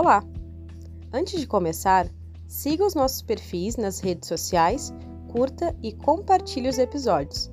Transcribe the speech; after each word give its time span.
Olá! 0.00 0.22
Antes 1.12 1.40
de 1.40 1.46
começar, 1.48 2.08
siga 2.46 2.86
os 2.86 2.94
nossos 2.94 3.20
perfis 3.20 3.76
nas 3.76 3.98
redes 3.98 4.28
sociais, 4.28 4.94
curta 5.26 5.74
e 5.82 5.92
compartilhe 5.92 6.68
os 6.68 6.78
episódios. 6.78 7.50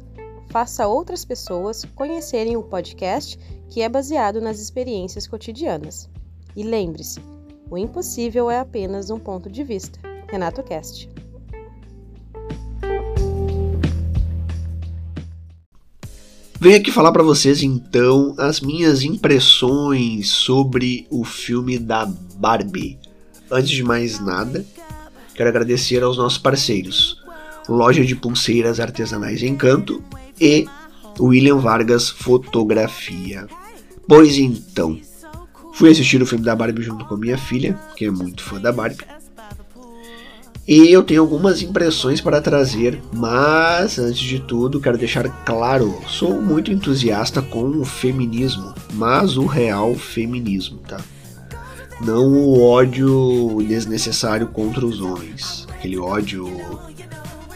Faça 0.52 0.88
outras 0.88 1.26
pessoas 1.26 1.84
conhecerem 1.96 2.56
o 2.56 2.62
podcast 2.62 3.40
que 3.68 3.82
é 3.82 3.90
baseado 3.90 4.40
nas 4.40 4.60
experiências 4.60 5.26
cotidianas. 5.26 6.08
E 6.56 6.62
lembre-se, 6.62 7.20
o 7.68 7.80
impossível 7.80 8.52
é 8.52 8.60
apenas 8.60 9.10
um 9.10 9.18
ponto 9.18 9.50
de 9.50 9.64
vista. 9.64 9.98
Renato 10.30 10.62
Cast. 10.62 11.10
Venho 16.60 16.78
aqui 16.78 16.90
falar 16.90 17.12
para 17.12 17.22
vocês 17.22 17.62
então 17.62 18.34
as 18.38 18.62
minhas 18.62 19.04
impressões 19.04 20.30
sobre 20.30 21.06
o 21.10 21.26
filme 21.26 21.78
da 21.78 22.06
Barbie. 22.38 22.98
Antes 23.52 23.72
de 23.72 23.84
mais 23.84 24.20
nada, 24.20 24.66
quero 25.36 25.50
agradecer 25.50 26.02
aos 26.02 26.18
nossos 26.18 26.38
parceiros, 26.38 27.22
Loja 27.68 28.06
de 28.06 28.16
Pulseiras 28.16 28.80
Artesanais 28.80 29.44
Encanto 29.44 30.02
e 30.40 30.66
William 31.20 31.58
Vargas 31.58 32.10
Fotografia. 32.10 33.48
Pois 34.08 34.38
então, 34.38 34.98
fui 35.74 35.92
assistir 35.92 36.22
o 36.22 36.26
filme 36.26 36.46
da 36.46 36.56
Barbie 36.56 36.84
junto 36.84 37.06
com 37.06 37.18
minha 37.18 37.38
filha, 37.38 37.78
que 37.98 38.06
é 38.06 38.12
muito 38.12 38.42
fã 38.44 38.60
da 38.60 38.72
Barbie. 38.72 39.15
E 40.68 40.92
eu 40.92 41.04
tenho 41.04 41.22
algumas 41.22 41.62
impressões 41.62 42.20
para 42.20 42.42
trazer, 42.42 43.00
mas 43.14 44.00
antes 44.00 44.20
de 44.20 44.40
tudo 44.40 44.82
quero 44.82 44.98
deixar 44.98 45.30
claro, 45.46 45.96
sou 46.08 46.42
muito 46.42 46.72
entusiasta 46.72 47.40
com 47.40 47.66
o 47.70 47.86
feminismo, 47.86 48.74
mas 48.94 49.38
o 49.38 49.46
real 49.46 49.94
feminismo, 49.94 50.80
tá? 50.80 51.00
Não 52.02 52.34
o 52.34 52.64
ódio 52.64 53.64
desnecessário 53.68 54.48
contra 54.48 54.84
os 54.84 55.02
homens, 55.02 55.68
aquele 55.70 56.00
ódio, 56.00 56.50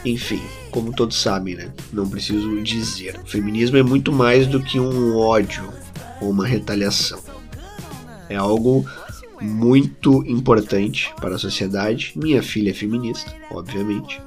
enfim, 0.04 0.40
como 0.70 0.92
todos 0.92 1.20
sabem, 1.20 1.56
né? 1.56 1.72
Não 1.92 2.08
preciso 2.08 2.62
dizer. 2.62 3.18
O 3.24 3.28
feminismo 3.28 3.76
é 3.76 3.82
muito 3.82 4.12
mais 4.12 4.46
do 4.46 4.62
que 4.62 4.78
um 4.78 5.16
ódio 5.16 5.68
ou 6.20 6.30
uma 6.30 6.46
retaliação. 6.46 7.18
É 8.28 8.36
algo 8.36 8.86
muito 9.40 10.24
importante 10.26 11.12
para 11.20 11.34
a 11.34 11.38
sociedade. 11.38 12.12
Minha 12.16 12.42
filha 12.42 12.70
é 12.70 12.74
feminista, 12.74 13.34
obviamente. 13.50 14.20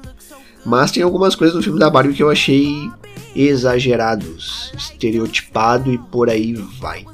Mas 0.66 0.92
tem 0.92 1.04
algumas 1.04 1.36
coisas 1.36 1.56
no 1.56 1.62
filme 1.62 1.80
da 1.80 1.90
Barbie 1.90 2.14
que 2.14 2.24
eu 2.24 2.30
achei 2.30 2.90
exagerados, 3.36 4.72
estereotipado 4.78 5.92
e 5.92 5.98
por 5.98 6.30
aí 6.30 6.54
vai. 6.54 7.06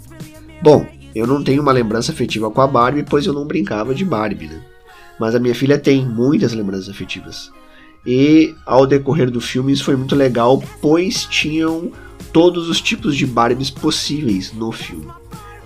Bom, 0.61 0.85
eu 1.15 1.25
não 1.25 1.43
tenho 1.43 1.61
uma 1.61 1.71
lembrança 1.71 2.11
afetiva 2.11 2.51
com 2.51 2.61
a 2.61 2.67
Barbie, 2.67 3.03
pois 3.03 3.25
eu 3.25 3.33
não 3.33 3.45
brincava 3.45 3.95
de 3.95 4.05
Barbie, 4.05 4.47
né? 4.47 4.61
Mas 5.19 5.35
a 5.35 5.39
minha 5.39 5.55
filha 5.55 5.77
tem 5.77 6.05
muitas 6.05 6.53
lembranças 6.53 6.89
afetivas. 6.89 7.51
E 8.05 8.55
ao 8.65 8.85
decorrer 8.85 9.29
do 9.29 9.41
filme 9.41 9.73
isso 9.73 9.83
foi 9.83 9.95
muito 9.95 10.15
legal, 10.15 10.63
pois 10.81 11.25
tinham 11.25 11.91
todos 12.31 12.69
os 12.69 12.79
tipos 12.79 13.15
de 13.17 13.25
Barbies 13.25 13.69
possíveis 13.69 14.53
no 14.53 14.71
filme 14.71 15.11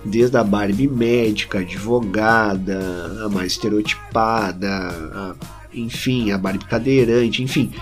desde 0.04 0.36
a 0.36 0.44
Barbie 0.44 0.88
médica, 0.88 1.60
advogada, 1.60 2.80
a 3.24 3.28
mais 3.28 3.52
estereotipada, 3.52 4.68
a, 4.68 5.34
enfim, 5.72 6.30
a 6.30 6.38
Barbie 6.38 6.64
cadeirante, 6.64 7.42
enfim. 7.42 7.72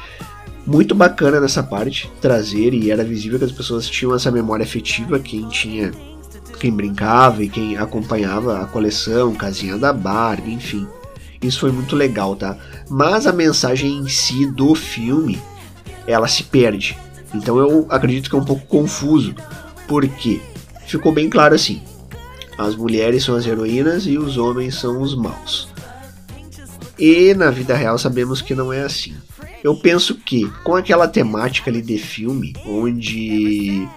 Muito 0.67 0.95
bacana 0.95 1.41
nessa 1.41 1.63
parte 1.63 2.11
trazer 2.21 2.73
e 2.73 2.91
era 2.91 3.03
visível 3.03 3.39
que 3.39 3.45
as 3.45 3.53
pessoas 3.53 3.89
tinham 3.89 4.15
essa 4.15 4.31
memória 4.31 4.63
afetiva, 4.63 5.19
quem 5.19 5.49
tinha, 5.49 5.91
quem 6.61 6.71
brincava 6.71 7.43
e 7.43 7.49
quem 7.49 7.77
acompanhava 7.77 8.63
a 8.63 8.67
coleção, 8.67 9.35
casinha 9.35 9.77
da 9.77 9.93
Barbie, 9.93 10.53
enfim. 10.53 10.87
Isso 11.43 11.59
foi 11.59 11.73
muito 11.73 11.97
legal, 11.97 12.37
tá? 12.37 12.57
Mas 12.89 13.27
a 13.27 13.33
mensagem 13.33 13.99
em 13.99 14.09
si 14.09 14.47
do 14.53 14.75
filme, 14.77 15.41
ela 16.07 16.29
se 16.29 16.45
perde. 16.45 16.97
Então 17.35 17.59
eu 17.59 17.87
acredito 17.89 18.31
que 18.31 18.37
é 18.37 18.39
um 18.39 18.45
pouco 18.45 18.65
confuso, 18.67 19.35
porque 19.89 20.41
ficou 20.87 21.11
bem 21.11 21.29
claro 21.29 21.55
assim: 21.55 21.83
as 22.59 22.77
mulheres 22.77 23.25
são 23.25 23.35
as 23.35 23.47
heroínas 23.47 24.07
e 24.07 24.19
os 24.19 24.37
homens 24.37 24.75
são 24.75 25.01
os 25.01 25.15
maus. 25.15 25.69
E 26.99 27.35
na 27.35 27.51
vida 27.51 27.75
real 27.75 27.99
sabemos 27.99 28.41
que 28.41 28.55
não 28.55 28.73
é 28.73 28.83
assim. 28.83 29.15
Eu 29.65 29.77
penso 29.77 30.15
que 30.15 30.49
com 30.63 30.75
aquela 30.75 31.09
temática 31.09 31.71
ali 31.71 31.81
de 31.81 31.99
filme, 31.99 32.53
onde 32.67 33.89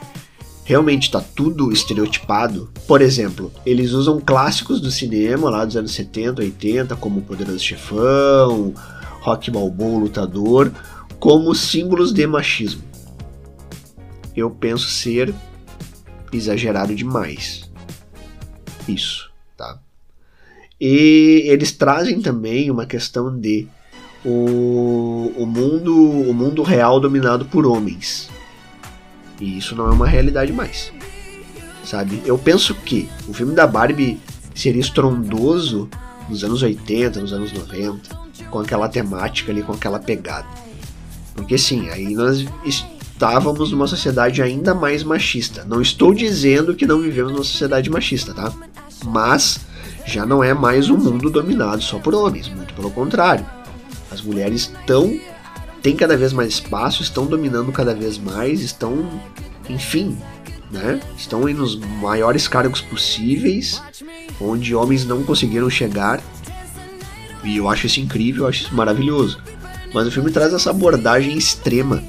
realmente 0.64 1.04
está 1.04 1.22
tudo 1.22 1.72
estereotipado. 1.72 2.70
Por 2.88 3.02
exemplo, 3.02 3.52
eles 3.66 3.92
usam 3.92 4.20
clássicos 4.20 4.82
do 4.82 4.90
cinema 4.90 5.50
lá 5.50 5.66
dos 5.66 5.78
anos 5.78 5.92
70, 5.92 6.42
80, 6.42 6.96
como 6.96 7.22
Poderoso 7.22 7.60
Chefão, 7.60 8.74
Rock 9.22 9.52
Balboa, 9.52 10.02
Lutador, 10.02 10.72
como 11.20 11.54
símbolos 11.54 12.12
de 12.12 12.26
machismo. 12.26 12.84
Eu 14.36 14.50
penso 14.50 14.90
ser 14.90 15.34
exagerado 16.32 16.94
demais 16.94 17.65
isso, 18.88 19.30
tá? 19.58 19.80
E 20.80 21.44
eles 21.46 21.72
trazem 21.72 22.22
também 22.22 22.70
uma 22.70 22.86
questão 22.86 23.38
de 23.38 23.68
o, 24.24 25.32
o 25.38 25.46
mundo 25.46 25.94
o 25.96 26.34
mundo 26.34 26.64
real 26.64 27.00
dominado 27.00 27.46
por 27.46 27.66
homens. 27.66 28.30
E 29.40 29.58
isso 29.58 29.76
não 29.76 29.88
é 29.88 29.92
uma 29.92 30.08
realidade 30.08 30.52
mais. 30.52 30.92
Sabe? 31.84 32.22
Eu 32.26 32.38
penso 32.38 32.74
que 32.74 33.08
o 33.28 33.34
filme 33.34 33.54
da 33.54 33.68
Barbie 33.68 34.20
seria 34.54 34.82
estrondoso 34.82 35.90
nos 36.28 36.44
anos 36.44 36.64
80, 36.64 37.22
nos 37.22 37.34
anos 37.34 37.52
90, 37.54 38.16
com 38.50 38.60
aquela 38.60 38.90
temática 38.90 39.52
ali, 39.52 39.62
com 39.62 39.74
aquela 39.74 40.00
pegada. 40.00 40.48
Porque 41.36 41.58
sim, 41.58 41.90
aí 41.90 42.16
nós 42.16 42.46
estávamos 42.66 43.72
numa 43.72 43.88
sociedade 43.88 44.42
ainda 44.42 44.74
mais 44.74 45.04
machista. 45.04 45.64
Não 45.66 45.82
estou 45.82 46.14
dizendo 46.14 46.74
que 46.74 46.88
não 46.88 47.02
vivemos 47.02 47.32
numa 47.34 47.44
sociedade 47.44 47.90
machista, 47.90 48.34
tá? 48.34 48.52
Mas 49.04 49.60
já 50.06 50.26
não 50.26 50.44
é 50.44 50.54
mais 50.54 50.90
um 50.90 50.98
mundo 50.98 51.30
dominado 51.30 51.82
só 51.82 52.00
por 52.00 52.14
homens, 52.14 52.48
muito 52.50 52.74
pelo 52.74 52.92
contrário. 52.92 53.46
As 54.12 54.22
mulheres 54.22 54.62
estão 54.62 55.20
têm 55.86 55.96
cada 55.96 56.18
vez 56.18 56.34
mais 56.34 56.50
espaço, 56.50 57.04
estão 57.04 57.28
dominando 57.28 57.72
cada 57.72 57.94
vez 57.94 58.18
mais, 58.18 58.62
estão, 58.62 59.08
enfim, 59.70 60.18
né? 60.72 61.00
Estão 61.16 61.42
nos 61.42 61.76
maiores 61.76 62.48
cargos 62.48 62.82
possíveis, 62.82 63.80
onde 64.42 64.74
homens 64.74 65.06
não 65.06 65.22
conseguiram 65.22 65.70
chegar. 65.70 66.24
E 67.44 67.58
eu 67.58 67.70
acho 67.70 67.86
isso 67.86 68.00
incrível, 68.00 68.44
eu 68.44 68.50
acho 68.50 68.64
isso 68.64 68.76
maravilhoso. 68.76 69.40
Mas 69.94 70.08
o 70.08 70.12
filme 70.12 70.32
traz 70.32 70.54
essa 70.54 70.72
abordagem 70.72 71.38
extrema 71.38 72.04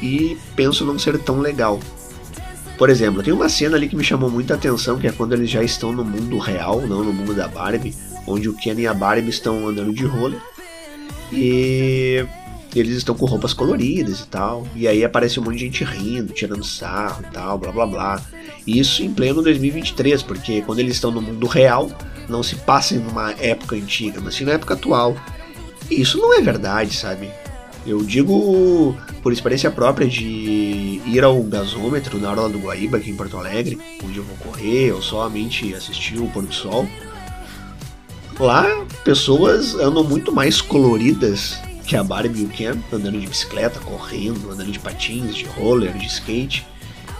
e 0.00 0.38
penso 0.54 0.84
não 0.84 0.96
ser 0.96 1.18
tão 1.18 1.40
legal. 1.40 1.80
Por 2.78 2.90
exemplo, 2.90 3.22
tem 3.22 3.32
uma 3.32 3.48
cena 3.48 3.76
ali 3.76 3.88
que 3.88 3.96
me 3.96 4.02
chamou 4.02 4.30
muita 4.30 4.54
atenção, 4.54 4.98
que 4.98 5.06
é 5.06 5.12
quando 5.12 5.32
eles 5.34 5.48
já 5.48 5.62
estão 5.62 5.92
no 5.92 6.04
mundo 6.04 6.38
real, 6.38 6.80
não 6.80 7.04
no 7.04 7.12
mundo 7.12 7.34
da 7.34 7.46
Barbie, 7.46 7.94
onde 8.26 8.48
o 8.48 8.54
Ken 8.54 8.74
e 8.78 8.86
a 8.86 8.94
Barbie 8.94 9.30
estão 9.30 9.68
andando 9.68 9.92
de 9.92 10.04
roller. 10.04 10.40
E 11.30 12.26
eles 12.74 12.96
estão 12.96 13.14
com 13.14 13.26
roupas 13.26 13.52
coloridas 13.52 14.20
e 14.20 14.26
tal. 14.26 14.66
E 14.74 14.88
aí 14.88 15.04
aparece 15.04 15.38
um 15.38 15.44
monte 15.44 15.58
de 15.58 15.64
gente 15.66 15.84
rindo, 15.84 16.32
tirando 16.32 16.64
sarro 16.64 17.22
e 17.28 17.32
tal, 17.32 17.58
blá 17.58 17.70
blá 17.70 17.86
blá. 17.86 18.22
Isso 18.66 19.02
em 19.02 19.12
pleno 19.12 19.42
2023, 19.42 20.22
porque 20.22 20.62
quando 20.62 20.78
eles 20.78 20.94
estão 20.94 21.10
no 21.10 21.20
mundo 21.20 21.46
real, 21.46 21.90
não 22.28 22.42
se 22.42 22.56
passa 22.56 22.94
em 22.94 23.06
uma 23.06 23.32
época 23.32 23.76
antiga, 23.76 24.20
mas 24.20 24.34
sim 24.34 24.44
na 24.44 24.52
época 24.52 24.74
atual. 24.74 25.16
E 25.90 26.00
isso 26.00 26.18
não 26.18 26.36
é 26.36 26.40
verdade, 26.40 26.96
sabe? 26.96 27.28
Eu 27.84 28.02
digo 28.02 28.96
por 29.22 29.32
experiência 29.32 29.70
própria 29.70 30.06
de 30.06 31.00
ir 31.04 31.24
ao 31.24 31.42
gasômetro 31.42 32.18
na 32.18 32.30
Orla 32.30 32.48
do 32.48 32.58
Guaíba, 32.58 32.98
aqui 32.98 33.10
em 33.10 33.16
Porto 33.16 33.36
Alegre, 33.36 33.78
onde 34.04 34.18
eu 34.18 34.24
vou 34.24 34.36
correr 34.36 34.92
ou 34.92 35.02
somente 35.02 35.74
assistir 35.74 36.18
o 36.18 36.28
pôr 36.28 36.44
do 36.44 36.54
sol. 36.54 36.88
Lá, 38.38 38.64
pessoas 39.04 39.74
andam 39.74 40.04
muito 40.04 40.32
mais 40.32 40.60
coloridas 40.60 41.58
que 41.84 41.96
a 41.96 42.04
Barbie 42.04 42.42
e 42.42 42.44
o 42.44 42.48
Ken, 42.48 42.74
andando 42.92 43.20
de 43.20 43.26
bicicleta, 43.26 43.80
correndo, 43.80 44.50
andando 44.50 44.70
de 44.70 44.78
patins, 44.78 45.34
de 45.34 45.44
roller, 45.44 45.92
de 45.92 46.06
skate. 46.06 46.66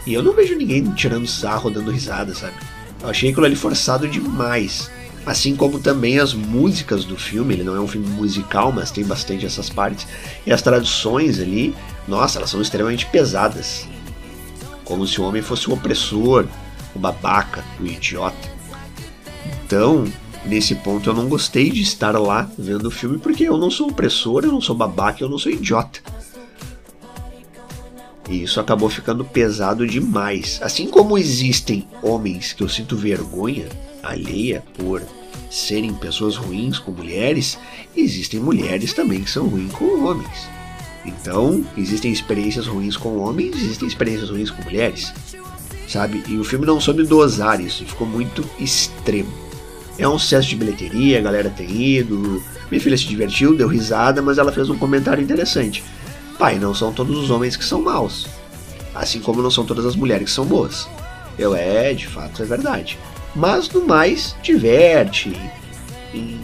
E 0.06 0.14
eu 0.14 0.22
não 0.22 0.32
vejo 0.32 0.56
ninguém 0.56 0.84
tirando 0.92 1.26
sarro, 1.26 1.70
dando 1.70 1.90
risada, 1.90 2.34
sabe? 2.34 2.54
Eu 3.02 3.08
achei 3.08 3.31
aquilo 3.31 3.46
ali 3.46 3.56
forçado 3.56 4.08
demais. 4.08 4.90
Assim 5.24 5.54
como 5.54 5.78
também 5.78 6.19
as 6.19 6.34
músicas 6.34 7.04
do 7.04 7.16
filme, 7.16 7.54
ele 7.54 7.62
não 7.62 7.76
é 7.76 7.80
um 7.80 7.86
filme 7.86 8.08
musical, 8.08 8.72
mas 8.72 8.90
tem 8.90 9.04
bastante 9.04 9.46
essas 9.46 9.70
partes. 9.70 10.06
E 10.44 10.52
as 10.52 10.62
traduções 10.62 11.38
ali, 11.38 11.74
nossa, 12.08 12.38
elas 12.38 12.50
são 12.50 12.60
extremamente 12.60 13.06
pesadas. 13.06 13.86
Como 14.84 15.06
se 15.06 15.20
o 15.20 15.24
homem 15.24 15.40
fosse 15.40 15.70
o 15.70 15.74
opressor, 15.74 16.46
o 16.94 16.98
babaca, 16.98 17.64
o 17.80 17.86
idiota. 17.86 18.50
Então, 19.64 20.04
nesse 20.44 20.74
ponto 20.74 21.08
eu 21.08 21.14
não 21.14 21.28
gostei 21.28 21.70
de 21.70 21.82
estar 21.82 22.18
lá 22.18 22.50
vendo 22.58 22.86
o 22.86 22.90
filme 22.90 23.18
porque 23.18 23.44
eu 23.44 23.56
não 23.56 23.70
sou 23.70 23.90
opressor, 23.90 24.44
eu 24.44 24.52
não 24.52 24.60
sou 24.60 24.75
babaca, 24.75 25.22
eu 25.22 25.28
não 25.28 25.38
sou 25.38 25.52
idiota. 25.52 26.00
E 28.28 28.42
isso 28.42 28.58
acabou 28.58 28.90
ficando 28.90 29.25
pesado 29.25 29.86
demais. 29.86 30.58
Assim 30.62 30.88
como 30.88 31.16
existem 31.16 31.86
homens 32.02 32.52
que 32.52 32.62
eu 32.62 32.68
sinto 32.68 32.96
vergonha 32.96 33.68
alheia 34.02 34.62
por 34.76 35.02
serem 35.50 35.93
pessoas 35.94 36.37
ruins 36.37 36.78
com 36.78 36.93
mulheres, 36.93 37.58
existem 37.96 38.40
mulheres 38.40 38.93
também 38.93 39.22
que 39.22 39.31
são 39.31 39.46
ruins 39.46 39.72
com 39.72 40.04
homens. 40.04 40.49
Então, 41.04 41.64
existem 41.76 42.12
experiências 42.12 42.66
ruins 42.66 42.96
com 42.96 43.19
homens, 43.19 43.56
existem 43.56 43.88
experiências 43.88 44.31
ruins 44.31 44.50
com 44.50 44.62
mulheres, 44.62 45.12
sabe? 45.88 46.22
E 46.28 46.38
o 46.38 46.44
filme 46.44 46.64
não 46.64 46.81
soube 46.81 47.02
dosar 47.04 47.60
isso, 47.60 47.84
ficou 47.84 48.06
muito 48.06 48.49
extremo. 48.58 49.32
É 49.99 50.08
um 50.08 50.19
sucesso 50.19 50.49
de 50.49 50.56
bilheteria, 50.56 51.19
a 51.19 51.22
galera 51.22 51.50
tem 51.50 51.70
ido, 51.70 52.43
minha 52.70 52.81
filha 52.81 52.96
se 52.96 53.04
divertiu, 53.04 53.54
deu 53.54 53.69
risada, 53.69 54.22
mas 54.22 54.38
ela 54.38 54.52
fez 54.52 54.70
um 54.70 54.78
comentário 54.78 55.22
interessante. 55.22 55.84
Pai, 56.38 56.58
não 56.58 56.75
são 56.75 56.93
todos 56.93 57.19
os 57.19 57.31
homens 57.31 57.56
que 57.56 57.64
são 57.64 57.82
maus, 57.82 58.26
assim 58.94 59.20
como 59.20 59.43
não 59.43 59.50
são 59.50 59.66
todas 59.66 59.84
as 59.84 59.94
mulheres 59.94 60.25
que 60.25 60.31
são 60.31 60.46
boas. 60.46 60.88
Eu 61.38 61.54
é, 61.54 61.93
de 61.93 62.06
fato, 62.06 62.43
é 62.43 62.46
verdade. 62.46 62.99
Mas 63.34 63.69
no 63.70 63.87
mais, 63.87 64.37
diverte. 64.43 65.31
E, 66.12 66.40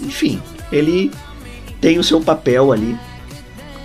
enfim, 0.00 0.40
ele 0.70 1.10
tem 1.80 1.98
o 1.98 2.04
seu 2.04 2.20
papel 2.20 2.72
ali 2.72 2.98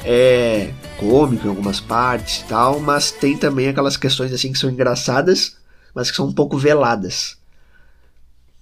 é 0.04 0.74
cômico 0.98 1.46
em 1.46 1.50
algumas 1.50 1.80
partes 1.80 2.42
e 2.42 2.44
tal, 2.46 2.80
mas 2.80 3.12
tem 3.12 3.38
também 3.38 3.68
aquelas 3.68 3.98
questões 3.98 4.32
assim 4.34 4.52
que 4.52 4.60
são 4.60 4.70
engraçadas, 4.70 5.58
mas 5.94 6.12
que 6.12 6.18
são 6.18 6.28
um 6.28 6.34
pouco 6.34 6.58
veladas. 6.58 7.38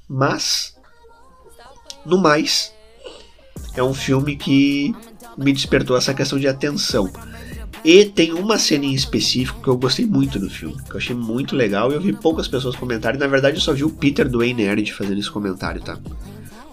Mas, 0.07 0.75
no 2.05 2.17
mais, 2.17 2.73
é 3.73 3.81
um 3.81 3.93
filme 3.93 4.35
que 4.35 4.95
me 5.37 5.51
despertou 5.53 5.97
essa 5.97 6.13
questão 6.13 6.39
de 6.39 6.47
atenção. 6.47 7.11
E 7.83 8.05
tem 8.05 8.31
uma 8.33 8.59
cena 8.59 8.85
em 8.85 8.93
específico 8.93 9.61
que 9.61 9.67
eu 9.67 9.75
gostei 9.75 10.05
muito 10.05 10.37
do 10.37 10.49
filme, 10.49 10.77
que 10.83 10.91
eu 10.91 10.97
achei 10.97 11.15
muito 11.15 11.55
legal 11.55 11.91
e 11.91 11.95
eu 11.95 12.01
vi 12.01 12.13
poucas 12.13 12.47
pessoas 12.47 12.75
comentarem. 12.75 13.19
Na 13.19 13.27
verdade, 13.27 13.57
eu 13.57 13.61
só 13.61 13.73
vi 13.73 13.83
o 13.83 13.89
Peter 13.89 14.29
do 14.29 14.39
Nerd 14.39 14.93
fazendo 14.93 15.19
esse 15.19 15.31
comentário, 15.31 15.81
tá? 15.81 15.97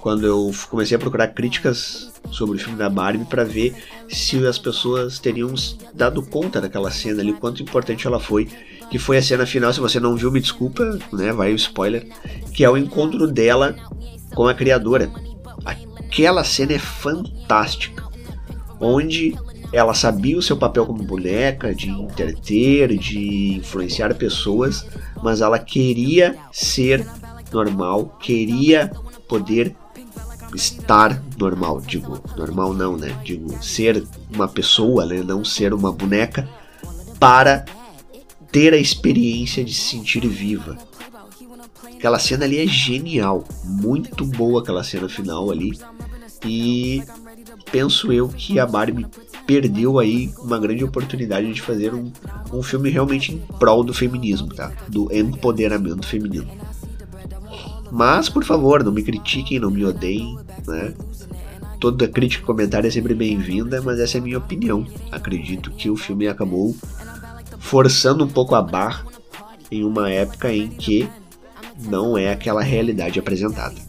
Quando 0.03 0.27
eu 0.27 0.53
comecei 0.69 0.97
a 0.97 1.01
procurar 1.01 1.29
críticas 1.29 2.13
sobre 2.31 2.57
o 2.57 2.61
filme 2.61 2.79
da 2.79 2.91
Barbie 2.91 3.25
para 3.25 3.43
ver 3.43 3.75
se 4.09 4.47
as 4.47 4.59
pessoas 4.59 5.19
teriam 5.19 5.53
dado 5.95 6.23
conta 6.23 6.61
daquela 6.61 6.91
cena 6.91 7.23
ali, 7.23 7.33
quanto 7.33 7.63
importante 7.63 8.07
ela 8.07 8.21
foi. 8.21 8.49
Que 8.91 8.99
foi 8.99 9.19
a 9.19 9.23
cena 9.23 9.45
final, 9.45 9.73
se 9.73 9.81
você 9.81 9.99
não 9.99 10.17
viu, 10.17 10.31
me 10.31 10.41
desculpa, 10.41 10.99
né? 11.13 11.33
Vai 11.33 11.53
o 11.53 11.57
spoiler. 11.57 12.07
Que 12.53 12.65
é 12.65 12.71
o 12.71 12.77
encontro 12.77 13.27
dela 13.27 13.75
com 14.35 14.47
a 14.47 14.55
criadora. 14.55 15.11
Aquela 15.65 16.45
cena 16.45 16.75
é 16.75 16.79
fantástica. 16.79 18.07
Onde 18.81 19.37
ela 19.73 19.95
sabia 19.95 20.39
o 20.39 20.43
seu 20.43 20.57
papel 20.57 20.87
como 20.87 21.03
boneca, 21.03 21.75
de 21.75 21.91
entreter, 21.91 22.97
de 22.97 23.57
influenciar 23.57 24.15
pessoas, 24.15 24.87
mas 25.23 25.41
ela 25.41 25.59
queria 25.59 26.37
ser 26.53 27.07
normal, 27.53 28.17
queria 28.21 28.91
poder 29.29 29.75
estar 30.55 31.23
normal, 31.39 31.81
digo, 31.81 32.21
normal 32.37 32.73
não, 32.73 32.97
né? 32.97 33.15
Digo, 33.23 33.63
ser 33.63 34.07
uma 34.33 34.49
pessoa, 34.49 35.05
né? 35.05 35.23
Não 35.23 35.45
ser 35.45 35.75
uma 35.75 35.93
boneca 35.93 36.49
para 37.21 37.65
ter 38.51 38.73
a 38.73 38.79
experiência 38.79 39.63
de 39.63 39.75
se 39.75 39.91
sentir 39.91 40.27
viva. 40.27 40.79
Aquela 41.97 42.19
cena 42.19 42.45
ali 42.45 42.59
é 42.59 42.67
genial, 42.67 43.45
muito 43.65 44.25
boa 44.25 44.63
aquela 44.63 44.85
cena 44.85 45.09
final 45.09 45.51
ali. 45.51 45.79
E 46.45 47.03
penso 47.73 48.13
eu 48.13 48.29
que 48.29 48.59
a 48.59 48.67
Barbie 48.67 49.07
perdeu 49.49 49.99
aí 49.99 50.31
uma 50.41 50.59
grande 50.59 50.85
oportunidade 50.85 51.51
de 51.55 51.63
fazer 51.63 51.95
um, 51.95 52.13
um 52.53 52.63
filme 52.63 52.91
realmente 52.91 53.33
em 53.33 53.39
prol 53.59 53.83
do 53.83 53.95
feminismo, 53.95 54.55
tá? 54.55 54.71
Do 54.87 55.09
empoderamento 55.11 56.07
feminino. 56.07 56.47
Mas, 57.91 58.29
por 58.29 58.45
favor, 58.45 58.85
não 58.85 58.93
me 58.93 59.03
critiquem, 59.03 59.59
não 59.59 59.71
me 59.71 59.87
odeiem, 59.87 60.39
né? 60.67 60.93
Toda 61.81 62.07
crítica 62.07 62.43
e 62.43 62.47
comentário 62.47 62.89
é 62.89 62.91
sempre 62.91 63.15
bem-vinda, 63.15 63.81
mas 63.81 63.99
essa 63.99 64.19
é 64.19 64.21
a 64.21 64.23
minha 64.23 64.37
opinião. 64.37 64.87
Acredito 65.11 65.71
que 65.71 65.89
o 65.89 65.97
filme 65.97 66.29
acabou 66.29 66.77
forçando 67.59 68.25
um 68.25 68.29
pouco 68.29 68.55
a 68.55 68.61
barra 68.61 69.07
em 69.71 69.83
uma 69.83 70.11
época 70.11 70.53
em 70.53 70.69
que 70.69 71.09
não 71.89 72.19
é 72.19 72.31
aquela 72.31 72.61
realidade 72.63 73.19
apresentada. 73.19 73.88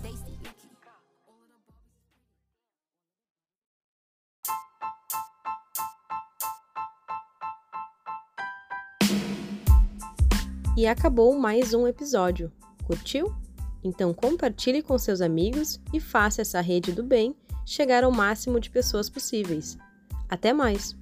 E 10.79 10.87
acabou 10.87 11.37
mais 11.37 11.73
um 11.73 11.85
episódio. 11.85 12.49
Curtiu? 12.85 13.35
Então 13.83 14.13
compartilhe 14.13 14.81
com 14.81 14.97
seus 14.97 15.19
amigos 15.19 15.77
e 15.93 15.99
faça 15.99 16.41
essa 16.41 16.61
rede 16.61 16.93
do 16.93 17.03
bem 17.03 17.35
chegar 17.65 18.05
ao 18.05 18.11
máximo 18.13 18.61
de 18.61 18.69
pessoas 18.69 19.09
possíveis. 19.09 19.77
Até 20.29 20.53
mais! 20.53 20.97